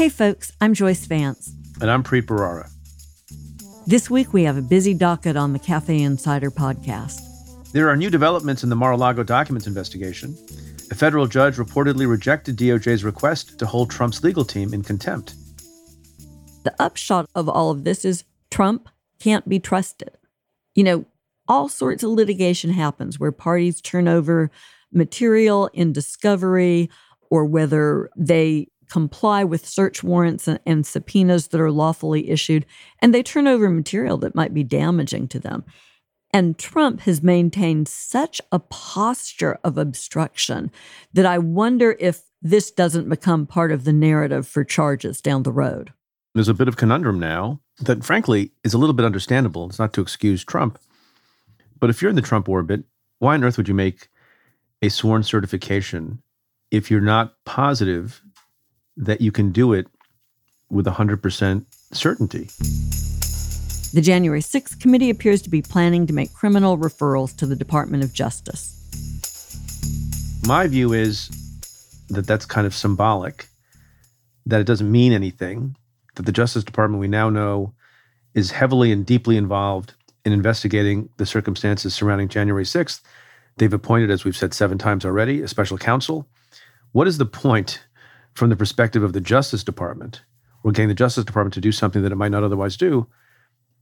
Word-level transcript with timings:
Hey, 0.00 0.08
folks, 0.08 0.50
I'm 0.62 0.72
Joyce 0.72 1.04
Vance. 1.04 1.52
And 1.82 1.90
I'm 1.90 2.02
Preet 2.02 2.22
Bharara. 2.22 2.70
This 3.86 4.08
week, 4.08 4.32
we 4.32 4.44
have 4.44 4.56
a 4.56 4.62
busy 4.62 4.94
docket 4.94 5.36
on 5.36 5.52
the 5.52 5.58
Cafe 5.58 6.00
Insider 6.00 6.50
podcast. 6.50 7.20
There 7.72 7.86
are 7.86 7.96
new 7.96 8.08
developments 8.08 8.62
in 8.62 8.70
the 8.70 8.76
Mar 8.76 8.92
a 8.92 8.96
Lago 8.96 9.22
documents 9.22 9.66
investigation. 9.66 10.34
A 10.90 10.94
federal 10.94 11.26
judge 11.26 11.56
reportedly 11.56 12.08
rejected 12.08 12.56
DOJ's 12.56 13.04
request 13.04 13.58
to 13.58 13.66
hold 13.66 13.90
Trump's 13.90 14.24
legal 14.24 14.42
team 14.42 14.72
in 14.72 14.82
contempt. 14.82 15.34
The 16.64 16.74
upshot 16.78 17.28
of 17.34 17.50
all 17.50 17.70
of 17.70 17.84
this 17.84 18.02
is 18.02 18.24
Trump 18.50 18.88
can't 19.18 19.46
be 19.46 19.60
trusted. 19.60 20.16
You 20.74 20.84
know, 20.84 21.04
all 21.46 21.68
sorts 21.68 22.02
of 22.02 22.08
litigation 22.08 22.70
happens 22.70 23.20
where 23.20 23.32
parties 23.32 23.82
turn 23.82 24.08
over 24.08 24.50
material 24.90 25.68
in 25.74 25.92
discovery 25.92 26.88
or 27.28 27.44
whether 27.44 28.08
they 28.16 28.68
comply 28.90 29.44
with 29.44 29.66
search 29.66 30.02
warrants 30.02 30.46
and, 30.46 30.60
and, 30.66 30.86
subpoenas 30.86 31.48
that 31.48 31.60
are 31.60 31.70
lawfully 31.70 32.28
issued, 32.28 32.66
and 32.98 33.14
they 33.14 33.22
turn 33.22 33.46
over 33.46 33.70
material 33.70 34.18
that 34.18 34.34
might 34.34 34.52
be 34.52 34.64
damaging 34.64 35.28
to 35.28 35.38
them. 35.38 35.64
And 36.32 36.58
Trump 36.58 37.00
has 37.02 37.22
maintained 37.22 37.88
such 37.88 38.40
a 38.52 38.58
posture 38.58 39.58
of 39.64 39.78
obstruction 39.78 40.70
that 41.12 41.26
I 41.26 41.38
wonder 41.38 41.96
if 41.98 42.22
this 42.42 42.70
doesn't 42.70 43.08
become 43.08 43.46
part 43.46 43.72
of 43.72 43.84
the 43.84 43.92
narrative 43.92 44.46
for 44.46 44.64
charges 44.64 45.20
down 45.20 45.42
the 45.42 45.52
road. 45.52 45.92
There's 46.34 46.48
a 46.48 46.54
bit 46.54 46.68
of 46.68 46.76
conundrum 46.76 47.18
now 47.18 47.60
that, 47.80 48.04
frankly, 48.04 48.52
is 48.62 48.74
a 48.74 48.78
little 48.78 48.94
bit 48.94 49.06
understandable. 49.06 49.66
It's 49.66 49.78
not 49.78 49.92
to 49.94 50.00
excuse 50.00 50.44
Trump. 50.44 50.78
But 51.80 51.90
if 51.90 52.00
you're 52.00 52.10
in 52.10 52.16
the 52.16 52.22
Trump 52.22 52.48
orbit, 52.48 52.84
why 53.18 53.34
on 53.34 53.42
earth 53.42 53.56
would 53.56 53.68
you 53.68 53.74
make 53.74 54.08
a 54.82 54.88
sworn 54.88 55.22
certification 55.22 56.22
if 56.70 56.90
you're 56.90 57.00
not 57.00 57.34
positive 57.44 58.22
that 58.96 59.20
you 59.20 59.32
can 59.32 59.52
do 59.52 59.72
it 59.72 59.86
with 60.70 60.86
100% 60.86 61.64
certainty. 61.92 62.48
The 63.92 64.00
January 64.00 64.40
6th 64.40 64.80
committee 64.80 65.10
appears 65.10 65.42
to 65.42 65.50
be 65.50 65.62
planning 65.62 66.06
to 66.06 66.12
make 66.12 66.32
criminal 66.32 66.78
referrals 66.78 67.36
to 67.38 67.46
the 67.46 67.56
Department 67.56 68.04
of 68.04 68.12
Justice. 68.12 68.76
My 70.46 70.68
view 70.68 70.92
is 70.92 71.28
that 72.08 72.26
that's 72.26 72.46
kind 72.46 72.66
of 72.66 72.74
symbolic, 72.74 73.46
that 74.46 74.60
it 74.60 74.66
doesn't 74.66 74.90
mean 74.90 75.12
anything, 75.12 75.76
that 76.14 76.24
the 76.24 76.32
Justice 76.32 76.64
Department 76.64 77.00
we 77.00 77.08
now 77.08 77.30
know 77.30 77.74
is 78.34 78.52
heavily 78.52 78.92
and 78.92 79.04
deeply 79.04 79.36
involved 79.36 79.94
in 80.24 80.32
investigating 80.32 81.08
the 81.16 81.26
circumstances 81.26 81.94
surrounding 81.94 82.28
January 82.28 82.64
6th. 82.64 83.00
They've 83.56 83.72
appointed, 83.72 84.10
as 84.10 84.24
we've 84.24 84.36
said 84.36 84.54
seven 84.54 84.78
times 84.78 85.04
already, 85.04 85.42
a 85.42 85.48
special 85.48 85.78
counsel. 85.78 86.28
What 86.92 87.08
is 87.08 87.18
the 87.18 87.26
point 87.26 87.82
from 88.40 88.48
the 88.48 88.56
perspective 88.56 89.02
of 89.02 89.12
the 89.12 89.20
Justice 89.20 89.62
Department, 89.62 90.22
or 90.64 90.72
getting 90.72 90.88
the 90.88 90.94
Justice 90.94 91.24
Department 91.24 91.52
to 91.52 91.60
do 91.60 91.70
something 91.70 92.00
that 92.02 92.10
it 92.10 92.16
might 92.16 92.30
not 92.30 92.42
otherwise 92.42 92.74
do, 92.74 93.06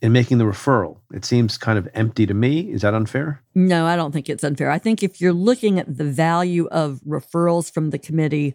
in 0.00 0.12
making 0.12 0.38
the 0.38 0.44
referral. 0.44 1.00
It 1.12 1.24
seems 1.24 1.58
kind 1.58 1.76
of 1.76 1.88
empty 1.92 2.24
to 2.24 2.34
me. 2.34 2.70
Is 2.70 2.82
that 2.82 2.94
unfair? 2.94 3.42
No, 3.56 3.84
I 3.84 3.96
don't 3.96 4.12
think 4.12 4.28
it's 4.28 4.44
unfair. 4.44 4.70
I 4.70 4.78
think 4.78 5.02
if 5.02 5.20
you're 5.20 5.32
looking 5.32 5.80
at 5.80 5.98
the 5.98 6.04
value 6.04 6.68
of 6.68 7.00
referrals 7.04 7.68
from 7.68 7.90
the 7.90 7.98
committee, 7.98 8.54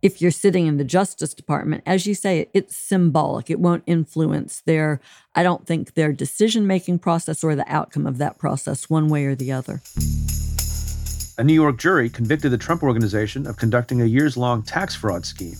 if 0.00 0.22
you're 0.22 0.30
sitting 0.30 0.66
in 0.66 0.78
the 0.78 0.84
Justice 0.84 1.34
Department, 1.34 1.82
as 1.84 2.06
you 2.06 2.14
say, 2.14 2.48
it's 2.54 2.74
symbolic. 2.74 3.50
It 3.50 3.60
won't 3.60 3.82
influence 3.86 4.62
their, 4.64 4.98
I 5.34 5.42
don't 5.42 5.66
think, 5.66 5.92
their 5.92 6.14
decision 6.14 6.66
making 6.66 7.00
process 7.00 7.44
or 7.44 7.54
the 7.54 7.70
outcome 7.70 8.06
of 8.06 8.16
that 8.16 8.38
process 8.38 8.88
one 8.88 9.08
way 9.08 9.26
or 9.26 9.34
the 9.34 9.52
other. 9.52 9.82
A 11.36 11.42
New 11.42 11.54
York 11.54 11.78
jury 11.78 12.08
convicted 12.08 12.52
the 12.52 12.58
Trump 12.58 12.84
Organization 12.84 13.44
of 13.48 13.56
conducting 13.56 14.00
a 14.00 14.04
years 14.04 14.36
long 14.36 14.62
tax 14.62 14.94
fraud 14.94 15.26
scheme. 15.26 15.56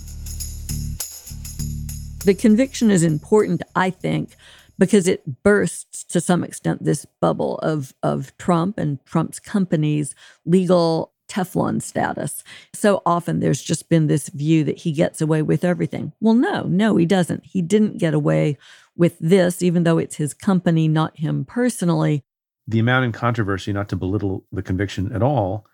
The 2.25 2.35
conviction 2.39 2.93
is 2.93 3.03
important, 3.03 3.61
I 3.75 3.91
think, 3.91 4.37
because 4.79 5.09
it 5.09 5.43
bursts 5.43 6.05
to 6.05 6.21
some 6.21 6.45
extent 6.45 6.85
this 6.85 7.07
bubble 7.21 7.59
of, 7.59 7.93
of 8.05 8.37
Trump 8.39 8.79
and 8.79 9.05
Trump's 9.05 9.41
company's 9.41 10.15
legal 10.47 11.13
Teflon 11.29 11.83
status. 11.83 12.45
So 12.73 13.03
often 13.05 13.41
there's 13.41 13.63
just 13.63 13.89
been 13.89 14.07
this 14.07 14.29
view 14.29 14.63
that 14.65 14.79
he 14.79 14.93
gets 14.93 15.21
away 15.21 15.43
with 15.43 15.65
everything. 15.65 16.13
Well, 16.21 16.35
no, 16.35 16.63
no, 16.63 16.97
he 16.97 17.07
doesn't. 17.07 17.47
He 17.47 17.63
didn't 17.63 17.99
get 17.99 18.15
away 18.15 18.59
with 18.97 19.19
this, 19.19 19.61
even 19.61 19.83
though 19.83 19.99
it's 19.99 20.17
his 20.17 20.35
company, 20.35 20.87
not 20.87 21.19
him 21.19 21.45
personally 21.45 22.23
the 22.67 22.79
amount 22.79 23.05
in 23.05 23.13
controversy, 23.13 23.73
not 23.73 23.89
to 23.91 23.97
belittle 23.97 24.45
the 24.53 24.63
conviction 24.63 25.13
at 25.13 25.23
all, 25.23 25.67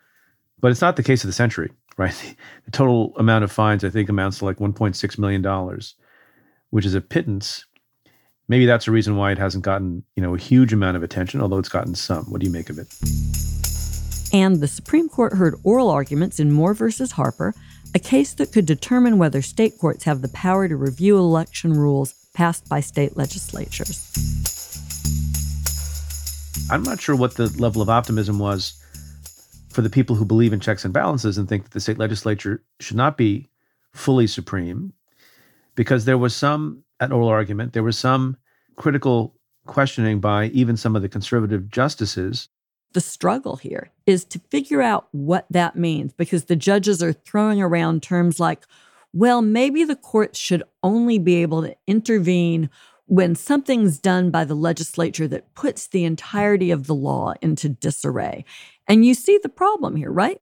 but 0.61 0.71
it's 0.71 0.81
not 0.81 0.97
the 0.97 1.03
case 1.03 1.23
of 1.25 1.29
the 1.29 1.35
century, 1.35 1.71
right? 1.97 2.37
The 2.65 2.71
total 2.71 3.15
amount 3.17 3.45
of 3.45 3.53
fines, 3.53 3.85
I 3.85 3.91
think, 3.91 4.09
amounts 4.09 4.39
to 4.39 4.45
like 4.45 4.59
$1.6 4.59 5.19
million, 5.19 5.81
which 6.71 6.87
is 6.87 6.95
a 6.95 7.01
pittance. 7.01 7.65
Maybe 8.49 8.67
that's 8.67 8.89
a 8.89 8.91
reason 8.91 9.17
why 9.17 9.31
it 9.31 9.39
hasn't 9.39 9.65
gotten, 9.65 10.05
you 10.17 10.23
know, 10.23 10.35
a 10.35 10.39
huge 10.39 10.73
amount 10.73 10.97
of 10.97 11.03
attention, 11.03 11.41
although 11.41 11.59
it's 11.59 11.69
gotten 11.69 11.95
some. 11.95 12.25
What 12.25 12.41
do 12.41 12.47
you 12.47 12.53
make 12.53 12.69
of 12.69 12.79
it? 12.79 12.89
And 14.33 14.61
the 14.61 14.69
Supreme 14.69 15.09
Court 15.09 15.35
heard 15.35 15.57
oral 15.65 15.91
arguments 15.91 16.39
in 16.39 16.53
Moore 16.53 16.75
versus 16.75 17.13
Harper, 17.13 17.55
a 17.95 17.99
case 17.99 18.35
that 18.35 18.53
could 18.53 18.67
determine 18.67 19.19
whether 19.19 19.43
state 19.43 19.79
courts 19.79 20.05
have 20.05 20.23
the 20.23 20.29
power 20.29 20.69
to 20.69 20.77
review 20.77 21.19
election 21.19 21.73
rules 21.73 22.15
passed 22.33 22.69
by 22.69 22.81
state 22.81 23.17
legislatures. 23.17 23.99
I'm 26.71 26.85
not 26.85 27.01
sure 27.01 27.17
what 27.17 27.35
the 27.35 27.49
level 27.59 27.83
of 27.83 27.91
optimism 27.91 28.39
was 28.39 28.81
for 29.71 29.83
the 29.83 29.91
people 29.91 30.15
who 30.15 30.25
believe 30.25 30.53
in 30.53 30.61
checks 30.61 30.85
and 30.85 30.95
balances 30.95 31.37
and 31.37 31.49
think 31.49 31.65
that 31.65 31.73
the 31.73 31.81
state 31.81 31.99
legislature 31.99 32.63
should 32.79 32.97
not 32.97 33.17
be 33.17 33.49
fully 33.93 34.29
supreme, 34.29 34.93
because 35.75 36.05
there 36.05 36.19
was 36.19 36.35
some, 36.35 36.85
at 37.01 37.11
oral 37.11 37.29
argument, 37.29 37.73
there 37.73 37.83
was 37.83 37.99
some 37.99 38.37
critical 38.77 39.35
questioning 39.67 40.21
by 40.21 40.47
even 40.47 40.77
some 40.77 40.95
of 40.95 41.03
the 41.03 41.09
conservative 41.09 41.69
justices. 41.69 42.49
The 42.93 43.01
struggle 43.01 43.57
here 43.57 43.91
is 44.07 44.25
to 44.27 44.39
figure 44.51 44.81
out 44.81 45.09
what 45.11 45.47
that 45.51 45.75
means 45.75 46.13
because 46.13 46.45
the 46.45 46.57
judges 46.57 47.03
are 47.03 47.13
throwing 47.13 47.61
around 47.61 48.03
terms 48.03 48.39
like, 48.39 48.65
well, 49.13 49.43
maybe 49.43 49.83
the 49.83 49.97
courts 49.97 50.39
should 50.39 50.63
only 50.85 51.19
be 51.19 51.37
able 51.37 51.63
to 51.63 51.77
intervene 51.89 52.71
when 53.11 53.35
something's 53.35 53.99
done 53.99 54.31
by 54.31 54.45
the 54.45 54.55
legislature 54.55 55.27
that 55.27 55.53
puts 55.57 55.89
the 55.89 56.05
entirety 56.05 56.71
of 56.71 56.87
the 56.87 56.95
law 56.95 57.35
into 57.43 57.69
disarray. 57.69 58.45
And 58.87 59.05
you 59.05 59.15
see 59.15 59.37
the 59.43 59.49
problem 59.49 59.97
here, 59.97 60.13
right? 60.13 60.41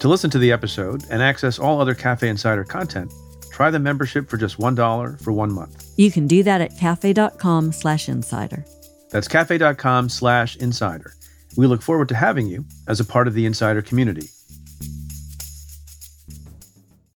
To 0.00 0.08
listen 0.08 0.30
to 0.30 0.38
the 0.38 0.50
episode 0.50 1.04
and 1.10 1.20
access 1.22 1.58
all 1.58 1.82
other 1.82 1.94
Cafe 1.94 2.26
Insider 2.26 2.64
content, 2.64 3.12
try 3.50 3.68
the 3.68 3.78
membership 3.78 4.30
for 4.30 4.38
just 4.38 4.56
$1 4.56 5.22
for 5.22 5.32
one 5.32 5.52
month. 5.52 5.86
You 5.98 6.10
can 6.10 6.26
do 6.26 6.42
that 6.42 6.62
at 6.62 6.78
cafe.com 6.78 7.72
slash 7.72 8.08
insider. 8.08 8.64
That's 9.10 9.28
cafe.com 9.28 10.08
slash 10.08 10.56
insider. 10.56 11.12
We 11.58 11.66
look 11.66 11.82
forward 11.82 12.08
to 12.08 12.14
having 12.14 12.46
you 12.46 12.64
as 12.86 13.00
a 13.00 13.04
part 13.04 13.28
of 13.28 13.34
the 13.34 13.44
insider 13.44 13.82
community. 13.82 14.30